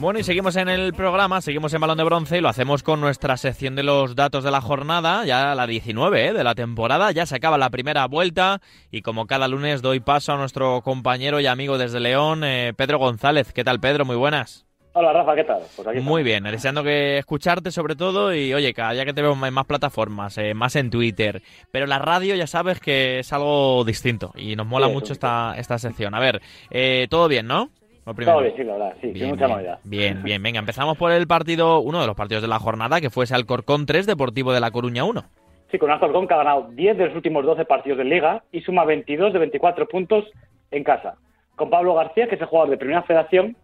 Bueno, 0.00 0.18
y 0.18 0.24
seguimos 0.24 0.56
en 0.56 0.70
el 0.70 0.94
programa, 0.94 1.42
seguimos 1.42 1.74
en 1.74 1.82
Balón 1.82 1.98
de 1.98 2.04
Bronce 2.04 2.38
y 2.38 2.40
lo 2.40 2.48
hacemos 2.48 2.82
con 2.82 2.98
nuestra 2.98 3.36
sección 3.36 3.76
de 3.76 3.82
los 3.82 4.16
datos 4.16 4.42
de 4.42 4.50
la 4.50 4.62
jornada, 4.62 5.26
ya 5.26 5.54
la 5.54 5.66
19 5.66 6.28
¿eh? 6.28 6.32
de 6.32 6.44
la 6.44 6.54
temporada, 6.54 7.12
ya 7.12 7.26
se 7.26 7.36
acaba 7.36 7.58
la 7.58 7.68
primera 7.68 8.06
vuelta 8.06 8.62
y 8.90 9.02
como 9.02 9.26
cada 9.26 9.48
lunes 9.48 9.82
doy 9.82 10.00
paso 10.00 10.32
a 10.32 10.38
nuestro 10.38 10.80
compañero 10.80 11.40
y 11.40 11.46
amigo 11.46 11.76
desde 11.76 12.00
León, 12.00 12.42
eh, 12.42 12.72
Pedro 12.74 12.98
González. 12.98 13.52
¿Qué 13.52 13.64
tal, 13.64 13.80
Pedro? 13.80 14.06
Muy 14.06 14.16
buenas. 14.16 14.66
Hola 14.94 15.12
Rafa, 15.12 15.34
¿qué 15.34 15.44
tal? 15.44 15.60
Pues 15.76 16.02
Muy 16.02 16.22
bien, 16.22 16.44
deseando 16.44 16.82
que 16.82 17.18
escucharte 17.18 17.70
sobre 17.70 17.96
todo 17.96 18.34
y 18.34 18.54
oye, 18.54 18.72
cada 18.72 18.92
día 18.92 19.04
que 19.04 19.12
te 19.12 19.20
veo 19.20 19.32
en 19.32 19.54
más 19.54 19.66
plataformas, 19.66 20.38
eh, 20.38 20.54
más 20.54 20.74
en 20.74 20.88
Twitter, 20.88 21.42
pero 21.70 21.86
la 21.86 21.98
radio 21.98 22.34
ya 22.34 22.46
sabes 22.46 22.80
que 22.80 23.18
es 23.18 23.32
algo 23.34 23.84
distinto 23.84 24.32
y 24.34 24.56
nos 24.56 24.66
mola 24.66 24.88
mucho 24.88 25.12
esta, 25.12 25.54
esta 25.58 25.78
sección. 25.78 26.14
A 26.14 26.20
ver, 26.20 26.40
eh, 26.70 27.06
todo 27.10 27.28
bien, 27.28 27.46
¿no? 27.46 27.70
Todo 28.14 28.40
bien, 28.40 28.54
sí, 28.56 28.64
la 28.64 28.72
verdad, 28.72 28.94
sí, 29.00 29.08
bien, 29.08 29.30
mucha 29.30 29.46
bien, 29.46 29.56
novedad. 29.56 29.78
Bien, 29.84 30.22
bien, 30.22 30.42
venga, 30.42 30.58
empezamos 30.60 30.96
por 30.96 31.12
el 31.12 31.26
partido, 31.26 31.80
uno 31.80 32.00
de 32.00 32.06
los 32.06 32.16
partidos 32.16 32.42
de 32.42 32.48
la 32.48 32.58
jornada, 32.58 33.00
que 33.00 33.10
fue 33.10 33.24
ese 33.24 33.34
Alcorcón 33.34 33.86
3, 33.86 34.06
Deportivo 34.06 34.52
de 34.52 34.60
La 34.60 34.70
Coruña 34.70 35.04
1. 35.04 35.24
Sí, 35.70 35.78
con 35.78 35.90
Alcorcón 35.90 36.26
que 36.26 36.34
ha 36.34 36.38
ganado 36.38 36.68
10 36.70 36.96
de 36.96 37.06
los 37.06 37.14
últimos 37.14 37.44
12 37.44 37.66
partidos 37.66 37.98
de 37.98 38.04
Liga 38.04 38.42
y 38.52 38.62
suma 38.62 38.84
22 38.84 39.34
de 39.34 39.38
24 39.38 39.86
puntos 39.86 40.24
en 40.70 40.82
casa. 40.82 41.16
Con 41.56 41.68
Pablo 41.68 41.94
García, 41.94 42.28
que 42.28 42.36
es 42.36 42.40
el 42.40 42.46
jugador 42.46 42.70
de 42.70 42.78
Primera 42.78 43.02
Federación, 43.02 43.54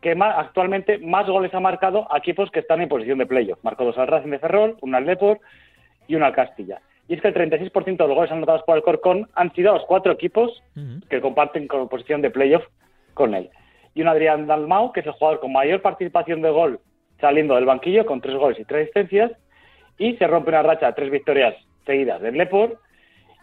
que 0.00 0.12
actualmente 0.12 0.98
más 0.98 1.26
goles 1.26 1.52
ha 1.52 1.60
marcado 1.60 2.10
a 2.10 2.18
equipos 2.18 2.50
que 2.50 2.60
están 2.60 2.80
en 2.80 2.88
posición 2.88 3.18
de 3.18 3.26
playoff. 3.26 3.58
Marcó 3.62 3.84
dos 3.84 3.98
al 3.98 4.06
Racing 4.06 4.30
de 4.30 4.38
Ferrol, 4.38 4.76
un 4.80 4.94
al 4.94 5.04
Depor 5.04 5.40
y 6.08 6.14
uno 6.14 6.24
al 6.24 6.32
Castilla. 6.32 6.80
Y 7.08 7.14
es 7.14 7.20
que 7.20 7.28
el 7.28 7.34
36% 7.34 7.96
de 7.96 8.08
los 8.08 8.16
goles 8.16 8.32
anotados 8.32 8.62
por 8.62 8.76
Alcorcón 8.76 9.28
han 9.34 9.52
sido 9.52 9.72
a 9.72 9.74
los 9.74 9.84
cuatro 9.84 10.12
equipos 10.12 10.62
que 11.10 11.20
comparten 11.20 11.66
con 11.66 11.88
posición 11.88 12.22
de 12.22 12.30
playoff 12.30 12.64
con 13.12 13.34
él 13.34 13.50
y 13.94 14.02
un 14.02 14.08
Adrián 14.08 14.46
Dalmau, 14.46 14.92
que 14.92 15.00
es 15.00 15.06
el 15.06 15.12
jugador 15.12 15.40
con 15.40 15.52
mayor 15.52 15.82
participación 15.82 16.42
de 16.42 16.50
gol 16.50 16.80
saliendo 17.20 17.54
del 17.54 17.66
banquillo, 17.66 18.06
con 18.06 18.20
tres 18.20 18.36
goles 18.36 18.58
y 18.58 18.64
tres 18.64 18.82
asistencias, 18.82 19.32
y 19.98 20.16
se 20.16 20.26
rompe 20.26 20.50
una 20.50 20.62
racha 20.62 20.86
de 20.86 20.92
tres 20.94 21.10
victorias 21.10 21.54
seguidas 21.84 22.20
del 22.22 22.36
Lepor, 22.36 22.80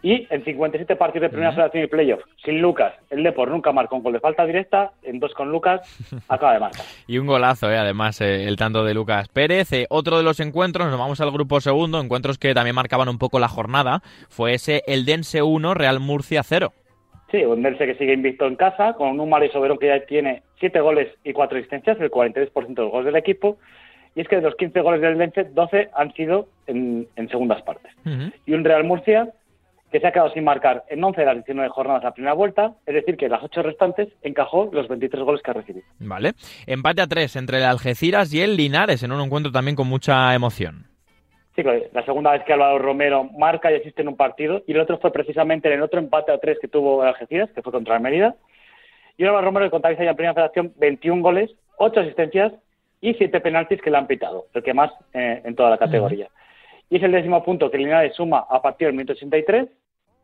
y 0.02 0.26
en 0.30 0.44
57 0.44 0.94
partidos 0.94 1.22
de 1.22 1.28
primera 1.30 1.52
federación 1.52 1.84
y 1.84 1.86
playoff, 1.88 2.20
sin 2.44 2.60
Lucas, 2.60 2.94
el 3.10 3.22
Lepor 3.22 3.50
nunca 3.50 3.72
marcó 3.72 3.96
un 3.96 4.02
gol 4.02 4.12
de 4.12 4.20
falta 4.20 4.44
directa, 4.46 4.92
en 5.02 5.18
dos 5.18 5.34
con 5.34 5.50
Lucas 5.50 5.80
acaba 6.28 6.52
de 6.54 6.60
marcar. 6.60 6.84
y 7.06 7.18
un 7.18 7.26
golazo, 7.26 7.70
eh, 7.70 7.76
además, 7.76 8.20
eh, 8.20 8.46
el 8.46 8.56
tanto 8.56 8.84
de 8.84 8.94
Lucas 8.94 9.28
Pérez. 9.28 9.72
Eh, 9.72 9.86
otro 9.90 10.16
de 10.16 10.22
los 10.22 10.38
encuentros, 10.38 10.88
nos 10.88 10.98
vamos 10.98 11.20
al 11.20 11.32
grupo 11.32 11.60
segundo, 11.60 12.00
encuentros 12.00 12.38
que 12.38 12.54
también 12.54 12.76
marcaban 12.76 13.08
un 13.08 13.18
poco 13.18 13.40
la 13.40 13.48
jornada, 13.48 14.02
fue 14.28 14.54
ese 14.54 14.82
el 14.86 15.04
Dense 15.04 15.42
1, 15.42 15.74
Real 15.74 15.98
Murcia 15.98 16.42
0. 16.44 16.72
Sí, 17.30 17.44
un 17.44 17.62
Dense 17.62 17.86
que 17.86 17.94
sigue 17.96 18.14
invicto 18.14 18.46
en 18.46 18.56
casa, 18.56 18.94
con 18.94 19.20
un 19.20 19.28
Mario 19.28 19.52
Soberón 19.52 19.78
que 19.78 19.88
ya 19.88 20.00
tiene 20.06 20.42
7 20.60 20.80
goles 20.80 21.08
y 21.24 21.32
4 21.32 21.58
asistencias, 21.58 22.00
el 22.00 22.10
43% 22.10 22.74
de 22.74 22.82
los 22.82 22.90
goles 22.90 23.06
del 23.06 23.16
equipo. 23.16 23.58
Y 24.14 24.22
es 24.22 24.28
que 24.28 24.36
de 24.36 24.42
los 24.42 24.56
15 24.56 24.80
goles 24.80 25.00
del 25.00 25.18
Dense, 25.18 25.44
12 25.44 25.90
han 25.94 26.12
sido 26.14 26.48
en, 26.66 27.06
segundas 27.30 27.62
partes. 27.62 27.92
Y 28.46 28.54
un 28.54 28.64
Real 28.64 28.84
Murcia 28.84 29.28
que 29.92 30.00
se 30.00 30.06
ha 30.06 30.12
quedado 30.12 30.32
sin 30.32 30.44
marcar 30.44 30.84
en 30.88 31.02
11 31.02 31.20
de 31.20 31.26
las 31.26 31.36
19 31.36 31.68
jornadas 31.70 32.04
a 32.04 32.12
primera 32.12 32.34
vuelta, 32.34 32.74
es 32.86 32.94
decir, 32.94 33.16
que 33.16 33.28
las 33.28 33.42
8 33.42 33.62
restantes 33.62 34.08
encajó 34.22 34.68
los 34.72 34.88
23 34.88 35.22
goles 35.22 35.42
que 35.42 35.50
ha 35.50 35.54
recibido. 35.54 35.86
Vale. 35.98 36.32
Empate 36.66 37.02
a 37.02 37.06
3 37.06 37.36
entre 37.36 37.58
el 37.58 37.64
Algeciras 37.64 38.32
y 38.34 38.40
el 38.40 38.56
Linares, 38.56 39.02
en 39.02 39.12
un 39.12 39.20
encuentro 39.20 39.52
también 39.52 39.76
con 39.76 39.86
mucha 39.86 40.34
emoción. 40.34 40.87
Sí, 41.58 41.64
la 41.64 42.04
segunda 42.04 42.30
vez 42.30 42.44
que 42.44 42.52
Álvaro 42.52 42.78
Romero 42.78 43.24
marca 43.36 43.72
y 43.72 43.74
existe 43.74 44.02
en 44.02 44.06
un 44.06 44.16
partido, 44.16 44.62
y 44.68 44.70
el 44.70 44.78
otro 44.78 44.96
fue 44.98 45.10
precisamente 45.10 45.66
en 45.66 45.74
el 45.74 45.82
otro 45.82 45.98
empate 45.98 46.30
a 46.30 46.38
tres 46.38 46.56
que 46.60 46.68
tuvo 46.68 47.02
Algeciras, 47.02 47.50
que 47.50 47.62
fue 47.62 47.72
contra 47.72 47.96
el 47.96 48.00
Mérida. 48.00 48.36
Y 49.16 49.24
Álvaro 49.24 49.46
Romero 49.46 49.68
contabiliza 49.68 50.04
ya 50.04 50.10
en 50.10 50.16
primera 50.16 50.34
federación 50.34 50.72
21 50.76 51.20
goles, 51.20 51.50
8 51.78 51.98
asistencias 51.98 52.52
y 53.00 53.14
7 53.14 53.40
penaltis 53.40 53.82
que 53.82 53.90
le 53.90 53.96
han 53.96 54.06
pitado, 54.06 54.46
el 54.54 54.62
que 54.62 54.72
más 54.72 54.92
eh, 55.12 55.42
en 55.44 55.56
toda 55.56 55.70
la 55.70 55.78
categoría. 55.78 56.28
Y 56.90 56.98
es 56.98 57.02
el 57.02 57.10
décimo 57.10 57.42
punto 57.42 57.72
que 57.72 57.78
Linares 57.78 58.14
suma 58.14 58.46
a 58.48 58.62
partir 58.62 58.86
del 58.86 58.94
minuto 58.94 59.14
83, 59.14 59.66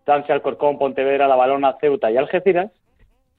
danse 0.07 0.33
Alcorcón, 0.33 0.79
Pontevedra, 0.79 1.27
La 1.27 1.35
Balona, 1.35 1.77
Ceuta 1.81 2.13
y 2.13 2.17
Algeciras, 2.17 2.71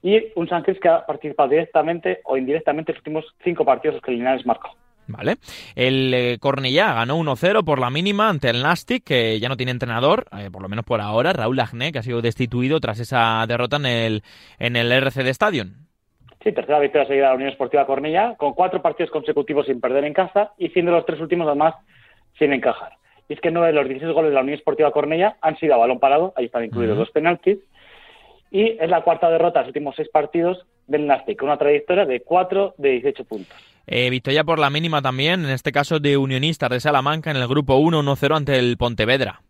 y 0.01 0.33
un 0.35 0.49
Sánchez 0.49 0.81
que 0.81 0.89
ha 0.89 1.05
participado 1.05 1.47
directamente 1.47 2.19
o 2.25 2.35
indirectamente 2.35 2.91
en 2.91 2.95
los 2.95 2.99
últimos 2.99 3.35
cinco 3.41 3.63
partidos 3.63 4.01
que 4.01 4.11
Linares 4.11 4.45
marcó. 4.45 4.75
Vale. 5.07 5.35
El 5.75 6.13
eh, 6.13 6.37
Cornellá 6.39 6.93
ganó 6.93 7.17
1-0 7.17 7.63
por 7.63 7.79
la 7.79 7.89
mínima 7.89 8.29
ante 8.29 8.49
el 8.49 8.61
Nastic, 8.61 9.03
que 9.03 9.39
ya 9.39 9.49
no 9.49 9.57
tiene 9.57 9.71
entrenador, 9.71 10.25
eh, 10.37 10.49
por 10.51 10.61
lo 10.61 10.69
menos 10.69 10.85
por 10.85 11.01
ahora, 11.01 11.33
Raúl 11.33 11.59
Agné, 11.59 11.91
que 11.91 11.99
ha 11.99 12.03
sido 12.03 12.21
destituido 12.21 12.79
tras 12.79 12.99
esa 12.99 13.45
derrota 13.47 13.77
en 13.77 13.85
el, 13.85 14.23
en 14.59 14.75
el 14.75 14.91
RCD 14.91 15.27
Stadium. 15.27 15.73
Sí, 16.43 16.51
tercera 16.51 16.79
victoria 16.79 17.07
seguida 17.07 17.23
de 17.25 17.29
la 17.29 17.35
Unión 17.35 17.49
Esportiva 17.49 17.87
Cornellá, 17.87 18.35
con 18.37 18.53
cuatro 18.53 18.81
partidos 18.81 19.11
consecutivos 19.11 19.65
sin 19.65 19.81
perder 19.81 20.05
en 20.05 20.13
casa 20.13 20.51
y 20.57 20.69
siendo 20.69 20.91
los 20.91 21.05
tres 21.05 21.19
últimos 21.19 21.47
además 21.47 21.73
sin 22.37 22.53
encajar. 22.53 22.93
Y 23.27 23.33
es 23.33 23.41
que 23.41 23.49
nueve 23.49 23.69
de 23.69 23.73
los 23.73 23.87
16 23.87 24.13
goles 24.13 24.29
de 24.29 24.35
la 24.35 24.41
Unión 24.41 24.57
Esportiva 24.57 24.91
Cornellá 24.91 25.37
han 25.41 25.57
sido 25.57 25.73
a 25.73 25.77
balón 25.77 25.99
parado, 25.99 26.33
ahí 26.35 26.45
están 26.45 26.63
incluidos 26.63 26.97
dos 26.97 27.09
penaltis, 27.09 27.57
y 28.51 28.77
es 28.79 28.89
la 28.89 29.01
cuarta 29.01 29.29
derrota 29.29 29.59
de 29.59 29.63
los 29.63 29.69
últimos 29.69 29.95
seis 29.95 30.09
partidos 30.09 30.65
del 30.85 31.07
Nastic, 31.07 31.39
con 31.39 31.49
una 31.49 31.57
trayectoria 31.57 32.05
de 32.05 32.21
cuatro 32.21 32.75
de 32.77 32.91
18 32.91 33.25
puntos. 33.25 33.74
Eh, 33.87 34.09
victoria 34.09 34.43
por 34.43 34.59
la 34.59 34.69
mínima 34.69 35.01
también, 35.01 35.45
en 35.45 35.51
este 35.51 35.71
caso 35.71 35.99
de 35.99 36.17
Unionistas 36.17 36.69
de 36.69 36.79
Salamanca 36.79 37.31
en 37.31 37.37
el 37.37 37.47
grupo 37.47 37.77
1-1-0 37.77 38.35
ante 38.35 38.57
el 38.57 38.77
Pontevedra. 38.77 39.41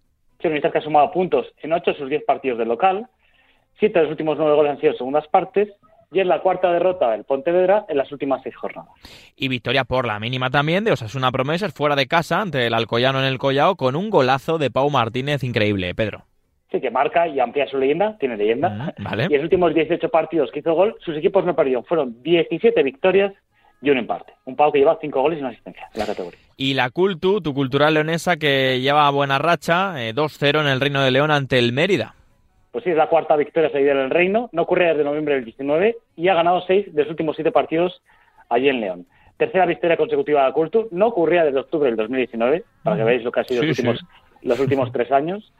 Sí, 0.42 0.48
Unionistas 0.48 0.72
que 0.72 0.78
ha 0.80 0.82
sumado 0.82 1.12
puntos 1.12 1.48
en 1.62 1.74
8 1.74 1.92
de 1.92 1.98
sus 1.98 2.10
10 2.10 2.24
partidos 2.26 2.58
del 2.58 2.68
local, 2.68 3.08
7 3.80 3.98
de 3.98 4.04
los 4.04 4.12
últimos 4.12 4.38
9 4.38 4.56
goles 4.56 4.72
han 4.74 4.82
sido 4.82 4.94
segundas 4.94 5.28
partes 5.28 5.70
y 6.12 6.20
es 6.20 6.28
la 6.28 6.42
cuarta 6.42 6.72
derrota 6.72 7.12
del 7.12 7.24
Pontevedra 7.24 7.86
en 7.90 7.98
las 7.98 8.12
últimas 8.12 8.42
6 8.44 8.56
jornadas. 8.56 8.92
Y 9.36 9.48
victoria 9.48 9.84
por 9.84 10.06
la 10.06 10.20
mínima 10.20 10.50
también 10.50 10.84
de 10.84 10.92
Osasuna 10.92 11.32
Promesas 11.32 11.74
fuera 11.74 11.96
de 11.96 12.08
casa 12.08 12.42
ante 12.42 12.68
el 12.68 12.74
Alcoyano 12.74 13.20
en 13.20 13.26
el 13.26 13.38
Collao 13.38 13.76
con 13.76 13.96
un 13.96 14.10
golazo 14.10 14.58
de 14.58 14.70
Pau 14.70 14.90
Martínez 14.90 15.44
increíble, 15.44 15.94
Pedro. 15.96 16.26
Sí, 16.72 16.82
que 16.82 16.92
marca 16.92 17.28
y 17.28 17.40
amplía 17.40 17.68
su 17.68 17.78
leyenda, 17.78 18.18
tiene 18.18 18.38
leyenda. 18.38 18.94
vale. 18.98 19.28
Y 19.30 19.34
en 19.34 19.40
los 19.40 19.44
últimos 19.44 19.74
18 19.74 20.10
partidos 20.10 20.52
que 20.52 20.60
hizo 20.60 20.74
gol, 20.74 20.96
sus 21.00 21.16
equipos 21.18 21.46
no 21.46 21.56
perdieron. 21.56 21.86
Fueron 21.86 22.22
17 22.22 22.82
victorias 22.84 23.34
y 23.82 23.90
un 23.90 23.98
empate. 23.98 24.34
Un 24.46 24.56
pavo 24.56 24.72
que 24.72 24.80
lleva 24.80 24.98
cinco 25.00 25.22
goles 25.22 25.38
y 25.38 25.42
una 25.42 25.50
asistencia 25.50 25.88
en 25.94 26.00
la 26.00 26.06
categoría. 26.06 26.40
Y 26.58 26.74
la 26.74 26.90
Cultu, 26.90 27.42
tu 27.42 27.54
cultural 27.54 27.94
leonesa, 27.94 28.38
que 28.38 28.80
lleva 28.80 29.10
buena 29.10 29.38
racha, 29.38 29.94
2-0 29.96 30.42
eh, 30.42 30.62
en 30.62 30.68
el 30.68 30.82
Reino 30.82 31.02
de 31.02 31.12
León 31.12 31.32
ante 31.32 31.60
el 31.60 31.74
Mérida. 31.74 32.16
Pues 32.72 32.84
sí, 32.84 32.90
es 32.90 32.98
la 32.98 33.08
cuarta 33.08 33.36
victoria 33.36 33.70
seguida 33.70 33.92
en 33.92 34.00
el 34.00 34.10
Reino, 34.10 34.50
no 34.52 34.64
ocurre 34.64 34.88
desde 34.88 35.04
noviembre 35.04 35.36
del 35.36 35.46
19 35.46 35.98
y 36.18 36.28
ha 36.28 36.34
ganado 36.34 36.62
seis 36.68 36.94
de 36.94 37.04
los 37.04 37.10
últimos 37.10 37.36
siete 37.36 37.52
partidos 37.52 38.02
allí 38.50 38.70
en 38.70 38.82
León. 38.82 39.06
Tercera 39.38 39.66
victoria 39.66 39.98
consecutiva 39.98 40.42
de 40.42 40.48
la 40.48 40.54
Cultu, 40.54 40.88
no 40.92 41.08
ocurría 41.08 41.44
desde 41.44 41.60
octubre 41.60 41.90
del 41.90 41.98
2019, 41.98 42.64
para 42.84 42.98
que 42.98 43.04
veáis 43.04 43.24
lo 43.24 43.32
que 43.32 43.40
ha 43.40 43.44
sido 43.44 43.64
los, 43.64 43.78
últimos, 43.78 44.06
los 44.42 44.60
últimos 44.60 44.92
tres 44.92 45.12
años. 45.12 45.54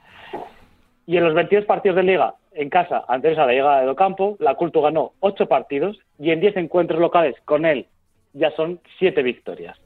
Y 1.06 1.16
en 1.16 1.24
los 1.24 1.34
22 1.34 1.66
partidos 1.66 1.96
de 1.96 2.02
Liga 2.02 2.34
en 2.52 2.70
casa, 2.70 3.04
antes 3.06 3.30
de 3.30 3.36
la 3.36 3.52
llegada 3.52 3.80
de 3.80 3.86
Docampo, 3.86 4.36
la 4.40 4.54
Cultu 4.54 4.80
ganó 4.80 5.12
ocho 5.20 5.46
partidos 5.46 5.98
y 6.18 6.30
en 6.30 6.40
10 6.40 6.56
encuentros 6.56 7.00
locales 7.00 7.34
con 7.44 7.66
él 7.66 7.86
ya 8.36 8.50
son 8.52 8.80
siete 8.98 9.22
victorias. 9.22 9.76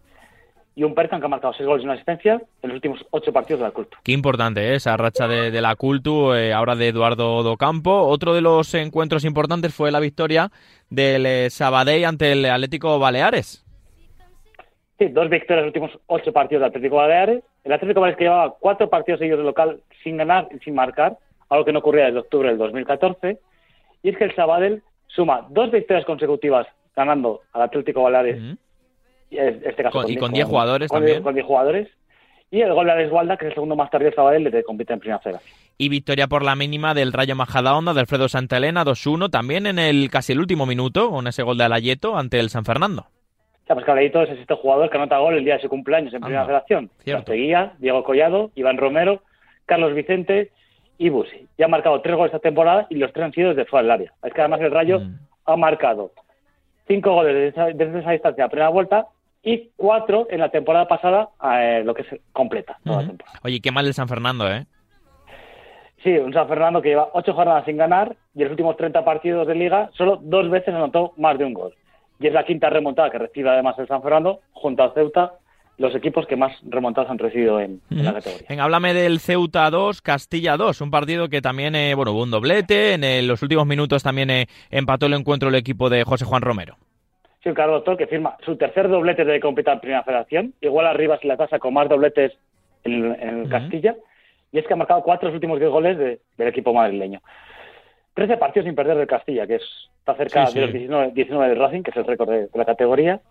Y 0.75 0.84
un 0.84 0.94
Perkan 0.94 1.21
que 1.21 1.27
ha 1.27 1.28
marcado 1.28 1.53
seis 1.53 1.66
goles 1.66 1.83
y 1.83 1.87
una 1.87 1.94
asistencia 1.94 2.41
en 2.62 2.69
los 2.69 2.77
últimos 2.77 3.05
ocho 3.11 3.33
partidos 3.33 3.61
de 3.61 3.66
la 3.66 3.72
Cultu. 3.72 3.99
Qué 4.05 4.12
importante 4.12 4.61
¿eh? 4.61 4.77
esa 4.77 4.97
racha 4.97 5.27
de, 5.27 5.61
la 5.61 5.75
Cultu, 5.75 6.33
eh, 6.33 6.53
ahora 6.53 6.77
de 6.77 6.89
Eduardo 6.89 7.43
Docampo. 7.43 7.91
Otro 7.91 8.34
de 8.34 8.41
los 8.41 8.72
encuentros 8.75 9.25
importantes 9.25 9.75
fue 9.75 9.91
la 9.91 10.00
victoria 10.00 10.50
del 10.89 11.27
eh, 11.27 11.50
Sabadell 11.50 12.05
ante 12.05 12.33
el 12.33 12.44
Atlético 12.47 12.99
Baleares. 12.99 13.66
Sí, 14.99 15.09
dos 15.09 15.28
victorias 15.28 15.65
en 15.65 15.66
los 15.66 15.69
últimos 15.69 15.99
ocho 16.06 16.33
partidos 16.33 16.60
del 16.60 16.69
Atlético 16.69 16.97
Baleares. 16.97 17.43
El 17.65 17.72
Atlético 17.72 18.00
Baleares 18.00 18.19
que 18.19 18.24
llevaba 18.24 18.54
cuatro 18.59 18.89
partidos 18.89 19.19
seguidos 19.19 19.41
de 19.41 19.45
local 19.45 19.80
sin 20.03 20.16
ganar 20.16 20.48
y 20.54 20.59
sin 20.60 20.74
marcar, 20.74 21.19
algo 21.48 21.65
que 21.65 21.72
no 21.72 21.80
ocurría 21.80 22.07
desde 22.07 22.21
octubre 22.21 22.48
del 22.48 22.59
2014. 22.59 23.39
Y 24.03 24.09
es 24.09 24.16
que 24.16 24.24
el 24.24 24.34
Sabadell 24.34 24.83
suma 25.09 25.47
dos 25.51 25.71
victorias 25.71 26.07
consecutivas 26.07 26.66
ganando 26.95 27.41
al 27.53 27.63
Atlético 27.63 28.03
Baleares. 28.03 28.59
este 29.31 29.83
caso 29.83 30.09
y 30.09 30.16
con 30.16 30.33
10 30.33 30.47
jugadores 30.47 30.91
también. 30.91 31.22
Con 31.22 31.34
10 31.34 31.47
jugadores. 31.47 31.89
Y 32.53 32.63
el 32.63 32.75
gol 32.75 32.87
de 32.87 32.92
Alex 32.92 33.39
que 33.39 33.45
es 33.45 33.51
el 33.51 33.54
segundo 33.54 33.77
más 33.77 33.91
tardío 33.91 34.10
de 34.10 34.16
Sabadell, 34.16 34.42
le 34.42 34.65
compite 34.65 34.92
en 34.92 34.98
primera. 34.98 35.21
Y 35.78 35.89
victoria 35.89 36.27
por 36.27 36.45
la 36.45 36.57
mínima 36.57 36.95
del 36.95 37.13
Rayo 37.13 37.37
Majadahonda 37.37 37.95
de 37.95 38.01
Alfredo 38.01 38.28
Santelena, 38.28 38.84
2-1, 38.84 39.31
también 39.31 39.66
en 39.66 39.78
el 39.78 40.10
casi 40.10 40.33
el 40.33 40.41
último 40.41 40.66
minuto, 40.66 41.10
con 41.10 41.28
ese 41.28 41.45
gol 41.45 41.59
de 41.59 41.65
Alayeto 41.65 42.16
ante 42.16 42.41
el 42.41 42.51
San 42.51 42.65
Fernando. 42.65 43.07
Ya, 43.69 43.75
pues 43.75 43.86
que 43.86 43.93
Alayeto 43.93 44.22
es 44.22 44.31
este 44.31 44.57
jugador 44.57 44.91
que 44.91 44.97
anota 44.97 45.19
gol 45.19 45.36
el 45.36 45.45
día 45.45 45.54
de 45.54 45.63
su 45.63 45.69
cumpleaños 45.69 46.13
en 46.13 46.22
primera 46.22 46.45
federación. 46.45 46.91
Seguía 47.25 47.75
Diego 47.78 48.03
Collado, 48.03 48.51
Iván 48.57 48.78
Romero, 48.78 49.22
Carlos 49.66 49.95
Vicente 49.95 50.51
y 50.98 51.09
Busi. 51.09 51.47
Ya 51.57 51.66
ha 51.66 51.69
marcado 51.69 52.01
tres 52.01 52.16
goles 52.16 52.34
esta 52.34 52.43
temporada 52.43 52.89
y 52.91 52.97
los 52.97 53.13
tres 53.13 53.27
han 53.27 53.33
sido 53.33 53.51
desde 53.51 53.65
fuera 53.65 53.84
del 53.84 53.93
área. 53.93 54.13
Es 54.25 54.34
que 54.34 54.41
además 54.41 54.60
el 54.60 54.72
Rayo 54.72 54.98
mm. 54.98 55.19
ha 55.45 55.57
marcado 55.57 56.10
cinco 56.91 57.15
goles 57.15 57.54
desde 57.54 57.98
esa, 58.01 58.10
distancia 58.10 58.45
a 58.45 58.48
primera 58.48 58.69
vuelta 58.69 59.07
y 59.45 59.71
cuatro 59.77 60.27
en 60.28 60.41
la 60.41 60.48
temporada 60.48 60.89
pasada, 60.89 61.28
eh, 61.54 61.83
lo 61.84 61.95
que 61.95 62.03
es 62.03 62.09
completa 62.33 62.78
toda 62.84 63.03
la 63.03 63.09
temporada. 63.09 63.39
Oye, 63.45 63.60
qué 63.60 63.71
mal 63.71 63.87
el 63.87 63.95
San 63.95 64.09
Fernando, 64.09 64.51
¿eh? 64.51 64.66
Sí, 66.03 66.10
un 66.16 66.33
San 66.33 66.48
Fernando 66.48 66.83
que 66.83 66.89
lleva 66.89 67.10
ocho 67.13 67.33
jornadas 67.33 67.65
sin 67.65 67.77
ganar 67.77 68.16
y 68.34 68.39
en 68.39 68.45
los 68.45 68.51
últimos 68.53 68.77
30 68.77 69.04
partidos 69.04 69.47
de 69.47 69.54
liga 69.54 69.89
solo 69.97 70.19
dos 70.21 70.51
veces 70.51 70.75
anotó 70.75 71.13
más 71.16 71.39
de 71.39 71.45
un 71.45 71.54
gol. 71.54 71.75
y 72.19 72.27
es 72.27 72.33
la 72.33 72.45
quinta 72.45 72.69
remontada 72.69 73.10
que 73.10 73.19
recibe 73.19 73.51
además 73.51 73.78
el 73.78 73.86
San 73.86 74.03
Fernando, 74.03 74.41
junto 74.53 74.83
al 74.83 74.93
Ceuta, 74.93 75.34
los 75.80 75.94
equipos 75.94 76.27
que 76.27 76.36
más 76.36 76.53
remontadas 76.62 77.10
han 77.10 77.18
recibido 77.18 77.59
en, 77.59 77.80
la 77.88 78.12
categoría. 78.12 78.47
Venga, 78.50 78.65
háblame 78.65 78.92
del 78.92 79.18
Ceuta 79.18 79.71
2, 79.71 80.03
Castilla 80.03 80.59
2, 80.59 80.82
un 80.82 80.91
partido 80.91 81.30
que 81.30 81.41
también, 81.41 81.74
eh, 81.74 81.94
bueno, 81.94 82.12
hubo 82.12 82.22
un 82.22 82.30
doblete, 82.30 82.92
en 82.92 83.27
los 83.27 83.42
últimos 83.42 83.66
minutos 83.66 84.03
también 84.03 84.28
eh, 84.28 84.47
empató 84.71 85.06
el 85.06 85.15
encuentro 85.15 85.48
el 85.48 85.54
equipo 85.54 85.88
de 85.88 86.04
José 86.04 86.27
Juan 86.27 86.42
Romero. 86.42 86.77
Sí, 87.42 87.48
un 87.48 87.54
Carlos 87.54 87.78
Doctor 87.78 87.97
que 87.97 88.06
firma 88.06 88.36
su 88.44 88.56
tercer 88.56 88.88
doblete 88.88 89.24
de 89.24 89.41
competir 89.41 89.72
en 89.72 89.80
Primera 89.80 90.03
Federación, 90.03 90.53
igual 90.60 90.86
arriba 90.86 91.18
se 91.18 91.27
la 91.27 91.38
tasa 91.38 91.59
con 91.59 91.72
más 91.72 91.88
dobletes 91.88 92.34
en, 92.84 93.48
Castilla, 93.48 93.97
y 94.53 94.59
es 94.59 94.66
que 94.66 94.74
ha 94.74 94.76
marcado 94.76 95.03
cuatro 95.03 95.28
de 95.28 95.33
los 95.33 95.36
últimos 95.38 95.59
diez 95.59 95.71
goles 95.71 95.97
del 95.97 96.48
equipo 96.48 96.74
madrileño. 96.74 97.22
Trece 98.12 98.36
partidos 98.36 98.66
sin 98.66 98.74
perder 98.74 98.98
del 98.98 99.06
Castilla, 99.06 99.47
que 99.47 99.54
es, 99.54 99.62
está 100.00 100.15
cerca 100.15 100.50
de 100.50 100.60
los 100.60 100.72
19, 100.74 101.12
19, 101.15 101.48
del 101.48 101.59
Racing, 101.59 101.83
que 101.83 101.91
es 101.91 101.97
el 101.97 102.04
récord 102.04 102.28
de, 102.28 102.48
la 102.53 102.66
categoría 102.66 103.22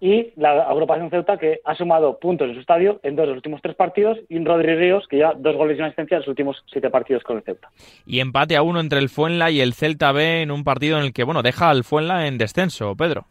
y 0.00 0.32
la 0.36 0.62
agrupación 0.62 1.10
Ceuta 1.10 1.38
que 1.38 1.60
ha 1.64 1.74
sumado 1.74 2.18
puntos 2.18 2.48
en 2.48 2.54
su 2.54 2.60
estadio 2.60 3.00
en 3.02 3.16
dos 3.16 3.24
de 3.24 3.28
los 3.28 3.36
últimos 3.36 3.62
tres 3.62 3.74
partidos 3.74 4.18
y 4.28 4.42
Rodri 4.44 4.74
Ríos 4.74 5.06
que 5.08 5.18
ya 5.18 5.32
dos 5.34 5.56
goles 5.56 5.76
y 5.76 5.80
una 5.80 5.86
asistencia 5.86 6.16
en 6.16 6.20
los 6.20 6.28
últimos 6.28 6.62
siete 6.70 6.90
partidos 6.90 7.22
con 7.22 7.38
el 7.38 7.42
Ceuta. 7.42 7.70
Y 8.04 8.20
empate 8.20 8.56
a 8.56 8.62
uno 8.62 8.80
entre 8.80 8.98
el 8.98 9.08
Fuenla 9.08 9.50
y 9.50 9.60
el 9.60 9.72
Celta 9.72 10.12
B 10.12 10.42
en 10.42 10.50
un 10.50 10.64
partido 10.64 10.98
en 10.98 11.04
el 11.04 11.12
que, 11.12 11.24
bueno, 11.24 11.42
deja 11.42 11.70
al 11.70 11.84
Fuenla 11.84 12.26
en 12.26 12.38
descenso, 12.38 12.94
Pedro. 12.94 13.26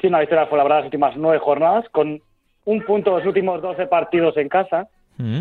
Sí, 0.00 0.08
una 0.08 0.20
victoria 0.20 0.46
fue 0.46 0.58
labrada 0.58 0.80
las 0.80 0.86
últimas 0.86 1.16
nueve 1.16 1.38
jornadas 1.38 1.88
con 1.90 2.20
un 2.66 2.82
punto 2.82 3.10
en 3.10 3.16
los 3.18 3.26
últimos 3.26 3.62
doce 3.62 3.86
partidos 3.86 4.36
en 4.36 4.48
casa. 4.48 4.88
Mm. 5.16 5.40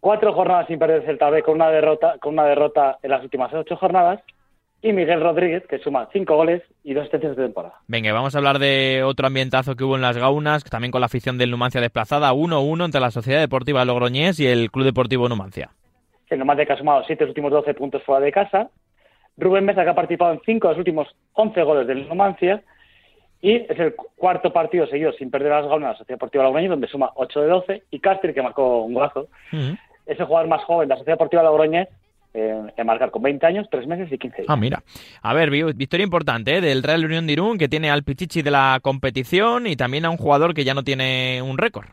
Cuatro 0.00 0.32
jornadas 0.32 0.68
sin 0.68 0.78
perder 0.78 0.98
el 0.98 1.06
Celta 1.06 1.30
B 1.30 1.42
con 1.42 1.54
una 1.54 1.70
derrota, 1.70 2.16
con 2.20 2.34
una 2.34 2.44
derrota 2.44 2.98
en 3.02 3.10
las 3.10 3.24
últimas 3.24 3.52
ocho 3.52 3.76
jornadas 3.76 4.20
y 4.80 4.92
Miguel 4.92 5.20
Rodríguez, 5.20 5.64
que 5.66 5.78
suma 5.78 6.08
cinco 6.12 6.36
goles 6.36 6.62
y 6.84 6.94
dos 6.94 7.02
asistencias 7.02 7.36
de 7.36 7.44
temporada. 7.44 7.74
Venga, 7.88 8.12
vamos 8.12 8.34
a 8.34 8.38
hablar 8.38 8.58
de 8.58 9.02
otro 9.04 9.26
ambientazo 9.26 9.74
que 9.74 9.84
hubo 9.84 9.96
en 9.96 10.02
las 10.02 10.16
Gaunas, 10.16 10.62
también 10.64 10.92
con 10.92 11.00
la 11.00 11.06
afición 11.06 11.36
del 11.36 11.50
Numancia 11.50 11.80
desplazada, 11.80 12.32
1-1 12.32 12.84
entre 12.84 13.00
la 13.00 13.10
Sociedad 13.10 13.40
Deportiva 13.40 13.84
Logroñés 13.84 14.38
y 14.38 14.46
el 14.46 14.70
Club 14.70 14.84
Deportivo 14.84 15.28
Numancia. 15.28 15.70
El 16.28 16.38
Numancia 16.38 16.64
que 16.64 16.72
ha 16.74 16.78
sumado 16.78 17.02
siete 17.04 17.24
de 17.24 17.26
los 17.26 17.30
últimos 17.30 17.50
12 17.50 17.74
puntos 17.74 18.02
fuera 18.04 18.24
de 18.24 18.30
casa. 18.30 18.70
Rubén 19.36 19.64
Mesa 19.64 19.82
que 19.82 19.90
ha 19.90 19.94
participado 19.94 20.32
en 20.32 20.40
cinco 20.44 20.68
de 20.68 20.74
los 20.74 20.78
últimos 20.78 21.08
11 21.32 21.62
goles 21.62 21.86
del 21.86 22.08
Numancia. 22.08 22.62
Y 23.40 23.54
es 23.54 23.78
el 23.78 23.94
cuarto 23.94 24.52
partido 24.52 24.86
seguido 24.86 25.12
sin 25.12 25.30
perder 25.30 25.52
las 25.52 25.66
Gaunas, 25.66 25.92
la 25.92 25.98
Sociedad 25.98 26.16
Deportiva 26.16 26.44
Logroñés, 26.44 26.70
donde 26.70 26.88
suma 26.88 27.10
8 27.14 27.40
de 27.40 27.48
12. 27.48 27.82
Y 27.90 28.00
Castri, 28.00 28.34
que 28.34 28.42
marcó 28.42 28.82
un 28.82 28.94
golazo, 28.94 29.28
es 30.06 30.18
el 30.18 30.26
jugador 30.26 30.48
más 30.48 30.62
joven 30.64 30.88
de 30.88 30.94
la 30.94 30.98
Sociedad 30.98 31.14
Deportiva 31.14 31.42
Logroñés 31.42 31.88
en 32.38 32.86
marcar 32.86 33.10
con 33.10 33.22
20 33.22 33.46
años, 33.46 33.68
3 33.70 33.86
meses 33.86 34.12
y 34.12 34.18
15 34.18 34.42
días. 34.42 34.50
Ah, 34.50 34.56
mira. 34.56 34.82
A 35.22 35.34
ver, 35.34 35.50
victoria 35.50 36.04
importante 36.04 36.56
¿eh? 36.56 36.60
del 36.60 36.82
Real 36.82 37.04
Unión 37.04 37.26
de 37.26 37.34
Irún, 37.34 37.58
que 37.58 37.68
tiene 37.68 37.90
al 37.90 38.02
Pichichi 38.02 38.42
de 38.42 38.50
la 38.50 38.78
competición 38.82 39.66
y 39.66 39.76
también 39.76 40.04
a 40.04 40.10
un 40.10 40.16
jugador 40.16 40.54
que 40.54 40.64
ya 40.64 40.74
no 40.74 40.84
tiene 40.84 41.42
un 41.42 41.58
récord. 41.58 41.86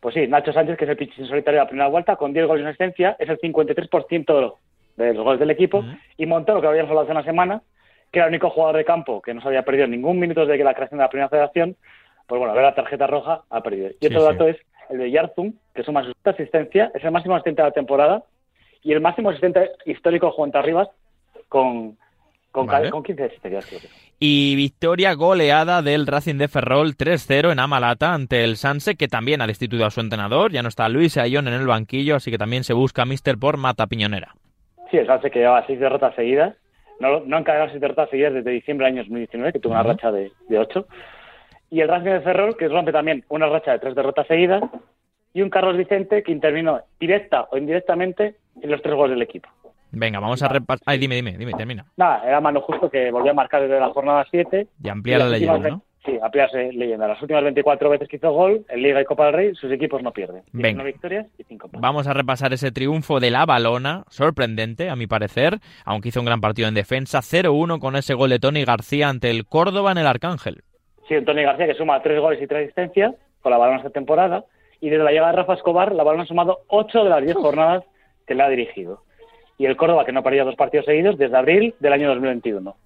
Pues 0.00 0.14
sí, 0.14 0.26
Nacho 0.26 0.52
Sánchez, 0.52 0.76
que 0.76 0.84
es 0.84 0.90
el 0.90 0.96
Pichichi 0.96 1.26
solitario 1.26 1.60
de 1.60 1.64
la 1.64 1.68
primera 1.68 1.88
vuelta, 1.88 2.16
con 2.16 2.32
10 2.32 2.46
goles 2.46 2.62
en 2.62 2.68
asistencia, 2.68 3.16
es 3.18 3.28
el 3.28 3.38
53% 3.38 4.54
de 4.96 5.14
los 5.14 5.24
goles 5.24 5.40
del 5.40 5.50
equipo. 5.50 5.84
Y 6.16 6.26
Montero, 6.26 6.60
que 6.60 6.66
habíamos 6.66 6.90
hablado 6.90 7.04
hace 7.04 7.12
una 7.12 7.24
semana, 7.24 7.62
que 8.12 8.18
era 8.18 8.26
el 8.26 8.32
único 8.32 8.50
jugador 8.50 8.76
de 8.76 8.84
campo 8.84 9.22
que 9.22 9.34
no 9.34 9.40
se 9.40 9.48
había 9.48 9.64
perdido 9.64 9.86
ningún 9.86 10.18
minuto 10.18 10.40
desde 10.40 10.58
que 10.58 10.64
la 10.64 10.74
creación 10.74 10.98
de 10.98 11.04
la 11.04 11.10
primera 11.10 11.28
federación, 11.28 11.76
pues 12.26 12.38
bueno, 12.38 12.52
a 12.52 12.54
ver 12.54 12.64
la 12.64 12.74
tarjeta 12.74 13.06
roja 13.06 13.42
ha 13.50 13.62
perdido. 13.62 13.90
Y 14.00 14.06
otro 14.06 14.22
dato 14.22 14.46
es 14.46 14.56
el 14.90 14.98
de 14.98 15.10
Yarzum, 15.10 15.54
que 15.74 15.82
suma 15.82 16.04
su 16.04 16.12
asistencia, 16.24 16.90
es 16.94 17.02
el 17.02 17.10
máximo 17.10 17.34
asistente 17.34 17.62
de 17.62 17.68
la 17.68 17.74
temporada 17.74 18.24
y 18.84 18.92
el 18.92 19.00
máximo 19.00 19.30
asistente 19.30 19.72
histórico 19.86 20.30
Juan 20.30 20.52
Rivas 20.52 20.88
con, 21.48 21.96
con, 22.52 22.68
15 23.02 23.24
asistencias. 23.24 24.14
Y 24.20 24.54
victoria 24.56 25.14
goleada 25.14 25.82
del 25.82 26.06
Racing 26.06 26.36
de 26.36 26.48
Ferrol 26.48 26.94
3-0 26.94 27.50
en 27.50 27.58
Amalata 27.58 28.12
ante 28.12 28.44
el 28.44 28.56
Sanse, 28.56 28.94
que 28.94 29.08
también 29.08 29.40
ha 29.40 29.46
destituido 29.46 29.86
a 29.86 29.90
su 29.90 30.00
entrenador. 30.00 30.52
Ya 30.52 30.62
no 30.62 30.68
está 30.68 30.88
Luis 30.88 31.16
Ayón 31.16 31.48
en 31.48 31.54
el 31.54 31.66
banquillo, 31.66 32.14
así 32.16 32.30
que 32.30 32.38
también 32.38 32.62
se 32.62 32.74
busca 32.74 33.02
a 33.02 33.06
Mister 33.06 33.38
por 33.38 33.56
Mata 33.56 33.86
Piñonera. 33.86 34.34
Sí, 34.90 34.98
el 34.98 35.06
Sanse 35.06 35.30
que 35.30 35.40
lleva 35.40 35.66
seis 35.66 35.80
derrotas 35.80 36.14
seguidas. 36.14 36.54
No, 37.00 37.20
no 37.20 37.38
han 37.38 37.44
caído 37.44 37.68
seis 37.70 37.80
derrotas 37.80 38.10
seguidas 38.10 38.34
desde 38.34 38.50
diciembre 38.50 38.86
del 38.86 38.94
año 38.94 39.02
2019, 39.02 39.52
que 39.52 39.58
tuvo 39.58 39.72
una 39.72 39.82
racha 39.82 40.12
de, 40.12 40.30
de 40.48 40.58
ocho. 40.58 40.86
Y 41.70 41.80
el 41.80 41.88
Racing 41.88 42.10
de 42.10 42.20
Ferrol, 42.20 42.56
que 42.56 42.68
rompe 42.68 42.92
también 42.92 43.24
una 43.30 43.48
racha 43.48 43.72
de 43.72 43.78
tres 43.78 43.94
derrotas 43.94 44.26
seguidas. 44.26 44.62
Y 45.32 45.42
un 45.42 45.50
Carlos 45.50 45.76
Vicente 45.76 46.22
que 46.22 46.30
intervino 46.30 46.82
directa 47.00 47.48
o 47.50 47.56
indirectamente 47.56 48.36
en 48.60 48.70
los 48.70 48.82
tres 48.82 48.94
goles 48.94 49.16
del 49.16 49.22
equipo. 49.22 49.48
Venga, 49.90 50.18
vamos 50.18 50.42
a 50.42 50.48
repasar. 50.48 50.82
Ay, 50.86 50.98
dime, 50.98 51.14
dime, 51.14 51.36
dime, 51.38 51.52
termina. 51.52 51.84
Nada, 51.96 52.26
era 52.26 52.40
mano 52.40 52.60
justo 52.60 52.90
que 52.90 53.10
volvió 53.10 53.30
a 53.30 53.34
marcar 53.34 53.62
desde 53.62 53.78
la 53.78 53.90
jornada 53.90 54.26
7. 54.30 54.66
Y 54.82 54.88
ampliar 54.88 55.20
la 55.20 55.28
leyenda, 55.28 55.68
¿no? 55.70 55.82
Sí, 56.04 56.18
ampliarse 56.22 56.70
leyenda. 56.72 57.08
Las 57.08 57.22
últimas 57.22 57.42
24 57.44 57.88
veces 57.88 58.08
que 58.08 58.16
hizo 58.16 58.30
gol 58.30 58.66
en 58.68 58.82
Liga 58.82 59.00
y 59.00 59.04
Copa 59.06 59.26
del 59.26 59.34
Rey, 59.34 59.54
sus 59.54 59.72
equipos 59.72 60.02
no 60.02 60.12
pierden. 60.12 60.42
Venga. 60.52 60.82
victorias 60.82 61.26
y 61.38 61.44
5 61.44 61.70
Vamos 61.78 62.06
a 62.06 62.12
repasar 62.12 62.52
ese 62.52 62.72
triunfo 62.72 63.20
de 63.20 63.30
la 63.30 63.46
balona, 63.46 64.04
sorprendente 64.08 64.90
a 64.90 64.96
mi 64.96 65.06
parecer, 65.06 65.60
aunque 65.86 66.10
hizo 66.10 66.20
un 66.20 66.26
gran 66.26 66.42
partido 66.42 66.68
en 66.68 66.74
defensa, 66.74 67.20
0-1 67.20 67.78
con 67.78 67.96
ese 67.96 68.12
gol 68.12 68.30
de 68.30 68.38
Tony 68.38 68.64
García 68.64 69.08
ante 69.08 69.30
el 69.30 69.46
Córdoba 69.46 69.92
en 69.92 69.98
el 69.98 70.06
Arcángel. 70.06 70.62
Sí, 71.08 71.14
Tony 71.24 71.42
García 71.42 71.66
que 71.66 71.74
suma 71.74 72.02
3 72.02 72.20
goles 72.20 72.42
y 72.42 72.46
3 72.46 72.64
asistencias 72.64 73.14
con 73.40 73.52
la 73.52 73.58
balona 73.58 73.78
esta 73.78 73.90
temporada. 73.90 74.44
Y 74.80 74.90
desde 74.90 75.04
la 75.04 75.10
llegada 75.10 75.30
de 75.30 75.38
Rafa 75.38 75.54
Escobar, 75.54 75.94
la 75.94 76.04
balona 76.04 76.24
ha 76.24 76.26
sumado 76.26 76.64
8 76.68 77.04
de 77.04 77.10
las 77.10 77.22
10 77.22 77.36
jornadas 77.36 77.84
que 78.26 78.34
le 78.34 78.42
ha 78.42 78.48
dirigido. 78.48 79.02
Y 79.58 79.66
el 79.66 79.76
Córdoba, 79.76 80.04
que 80.04 80.12
no 80.12 80.20
ha 80.20 80.44
dos 80.44 80.56
partidos 80.56 80.86
seguidos 80.86 81.16
desde 81.16 81.36
abril 81.36 81.74
del 81.78 81.92
año 81.92 82.08
2021. 82.08 82.76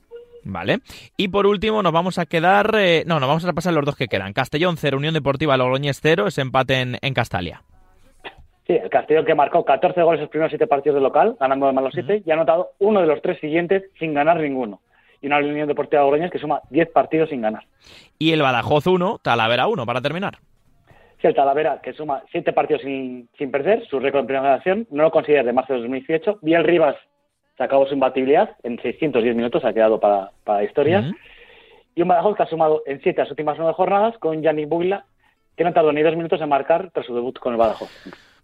Vale. 0.44 0.78
Y 1.16 1.28
por 1.28 1.46
último 1.46 1.82
nos 1.82 1.92
vamos 1.92 2.18
a 2.18 2.26
quedar... 2.26 2.74
Eh, 2.76 3.04
no, 3.06 3.20
nos 3.20 3.28
vamos 3.28 3.44
a 3.44 3.48
repasar 3.48 3.72
los 3.72 3.84
dos 3.84 3.96
que 3.96 4.08
quedan. 4.08 4.32
Castellón 4.32 4.76
0, 4.76 4.96
Unión 4.96 5.14
Deportiva 5.14 5.56
Logroñés 5.56 6.00
0, 6.02 6.26
ese 6.26 6.42
empate 6.42 6.80
en, 6.80 6.96
en, 7.00 7.14
Castalia. 7.14 7.62
Sí, 8.66 8.74
el 8.74 8.90
Castellón 8.90 9.24
que 9.24 9.34
marcó 9.34 9.64
14 9.64 10.02
goles 10.02 10.18
en 10.18 10.22
los 10.22 10.30
primeros 10.30 10.50
7 10.50 10.66
partidos 10.66 10.96
de 10.96 11.02
local, 11.02 11.36
ganando 11.40 11.66
de 11.66 11.72
los 11.72 11.92
7, 11.92 12.22
y 12.24 12.30
ha 12.30 12.34
anotado 12.34 12.72
uno 12.78 13.00
de 13.00 13.06
los 13.06 13.20
tres 13.22 13.40
siguientes 13.40 13.84
sin 13.98 14.14
ganar 14.14 14.38
ninguno. 14.38 14.80
Y 15.20 15.26
una 15.26 15.38
Unión 15.38 15.68
Deportiva 15.68 16.02
Logroñés 16.02 16.30
que 16.30 16.38
suma 16.38 16.60
10 16.70 16.90
partidos 16.92 17.30
sin 17.30 17.40
ganar. 17.40 17.64
Y 18.18 18.32
el 18.32 18.42
Badajoz 18.42 18.86
1, 18.86 19.18
Talavera 19.22 19.66
1, 19.66 19.86
para 19.86 20.00
terminar. 20.00 20.38
Si 21.20 21.26
el 21.26 21.34
Talavera, 21.34 21.80
que 21.82 21.92
suma 21.92 22.22
siete 22.30 22.52
partidos 22.52 22.82
sin, 22.82 23.28
sin 23.36 23.50
perder, 23.50 23.86
su 23.86 23.98
récord 23.98 24.20
en 24.20 24.26
primera 24.26 24.44
generación, 24.44 24.86
no 24.90 25.02
lo 25.02 25.10
considera 25.10 25.42
de 25.42 25.52
marzo 25.52 25.72
de 25.72 25.80
2018. 25.80 26.38
Biel 26.42 26.64
Rivas 26.64 26.96
se 27.56 27.64
acabó 27.64 27.86
su 27.86 27.94
imbatibilidad 27.94 28.50
en 28.62 28.80
610 28.80 29.34
minutos, 29.34 29.64
ha 29.64 29.72
quedado 29.72 29.98
para, 29.98 30.30
para 30.44 30.62
historias. 30.62 31.04
Y 31.96 32.02
un 32.02 32.08
Badajoz 32.08 32.36
que 32.36 32.44
ha 32.44 32.46
sumado 32.46 32.82
en 32.86 33.00
siete 33.02 33.20
las 33.20 33.30
últimas 33.30 33.58
nueve 33.58 33.74
jornadas 33.74 34.16
con 34.18 34.40
Yannick 34.40 34.68
Bugla, 34.68 35.04
que 35.56 35.64
no 35.64 35.72
tardó 35.72 35.92
ni 35.92 36.02
dos 36.02 36.14
minutos 36.14 36.40
en 36.40 36.48
marcar 36.48 36.92
tras 36.92 37.04
su 37.04 37.14
debut 37.14 37.36
con 37.40 37.52
el 37.52 37.58
Badajoz. 37.58 37.90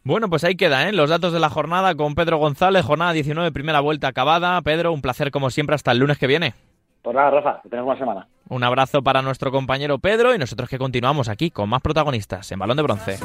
Bueno, 0.03 0.29
pues 0.29 0.43
ahí 0.43 0.57
queda, 0.57 0.89
¿eh? 0.89 0.93
Los 0.93 1.11
datos 1.11 1.33
de 1.33 1.39
la 1.39 1.49
jornada 1.49 1.95
con 1.95 2.17
Pedro 2.17 2.39
González, 2.39 2.85
jornada 2.85 3.13
19, 3.13 3.53
primera 3.53 3.79
vuelta 3.81 4.09
acabada. 4.09 4.61
Pedro, 4.63 4.93
un 4.93 5.01
placer 5.01 5.31
como 5.31 5.49
siempre, 5.51 5.77
hasta 5.77 5.93
el 5.93 5.99
lunes 5.99 6.19
que 6.19 6.27
viene. 6.27 6.55
Pues 7.05 7.15
nada, 7.15 7.31
Rafa, 7.31 7.61
que 7.63 7.69
tengas 7.69 7.85
buena 7.85 8.01
semana. 8.01 8.29
Un 8.49 8.65
abrazo 8.65 9.03
para 9.03 9.21
nuestro 9.21 9.53
compañero 9.53 9.99
Pedro 9.99 10.35
y 10.35 10.39
nosotros 10.39 10.71
que 10.71 10.79
continuamos 10.79 11.29
aquí 11.29 11.51
con 11.51 11.69
más 11.69 11.83
protagonistas 11.83 12.51
en 12.51 12.59
Balón 12.59 12.79
de 12.79 12.83
Bronce. 12.83 13.19